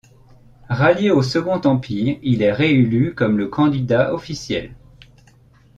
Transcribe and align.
Rallié 0.67 1.11
au 1.11 1.21
Second 1.21 1.61
Empire, 1.61 2.17
il 2.23 2.41
est 2.41 2.51
réélu 2.51 3.09
le 3.09 3.13
comme 3.13 3.47
candidat 3.51 4.15
officiel. 4.15 4.73